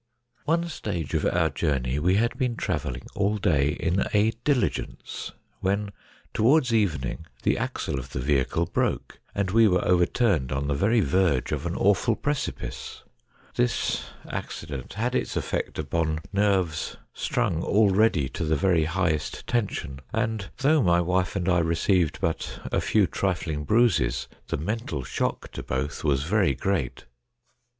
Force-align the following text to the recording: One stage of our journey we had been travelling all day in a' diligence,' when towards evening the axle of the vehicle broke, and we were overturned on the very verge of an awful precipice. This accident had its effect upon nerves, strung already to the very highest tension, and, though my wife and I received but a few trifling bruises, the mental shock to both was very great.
One 0.45 0.67
stage 0.67 1.13
of 1.13 1.27
our 1.27 1.51
journey 1.51 1.99
we 1.99 2.15
had 2.15 2.35
been 2.35 2.55
travelling 2.55 3.05
all 3.15 3.37
day 3.37 3.77
in 3.79 4.03
a' 4.15 4.31
diligence,' 4.45 5.31
when 5.59 5.91
towards 6.33 6.73
evening 6.73 7.27
the 7.43 7.55
axle 7.59 7.99
of 7.99 8.09
the 8.09 8.19
vehicle 8.19 8.65
broke, 8.65 9.19
and 9.35 9.51
we 9.51 9.67
were 9.67 9.85
overturned 9.87 10.51
on 10.51 10.67
the 10.67 10.73
very 10.73 11.01
verge 11.01 11.51
of 11.51 11.67
an 11.67 11.75
awful 11.75 12.15
precipice. 12.15 13.03
This 13.55 14.03
accident 14.27 14.93
had 14.93 15.13
its 15.13 15.35
effect 15.37 15.77
upon 15.77 16.21
nerves, 16.33 16.97
strung 17.13 17.61
already 17.61 18.27
to 18.29 18.43
the 18.43 18.55
very 18.55 18.85
highest 18.85 19.45
tension, 19.45 19.99
and, 20.11 20.49
though 20.57 20.81
my 20.81 20.99
wife 20.99 21.35
and 21.35 21.47
I 21.47 21.59
received 21.59 22.19
but 22.19 22.59
a 22.71 22.81
few 22.81 23.05
trifling 23.05 23.65
bruises, 23.65 24.27
the 24.47 24.57
mental 24.57 25.03
shock 25.03 25.51
to 25.51 25.61
both 25.61 26.03
was 26.03 26.23
very 26.23 26.55
great. 26.55 27.05